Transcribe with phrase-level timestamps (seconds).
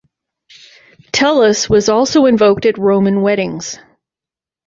[1.11, 3.77] Tellus was also invoked at Roman weddings.